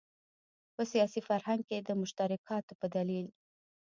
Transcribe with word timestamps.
په 0.75 0.81
سیاسي 0.91 1.21
فرهنګ 1.27 1.61
کې 1.69 1.77
د 1.81 1.89
مشترکاتو 2.01 2.73
په 2.79 2.85
دلیل. 2.95 3.27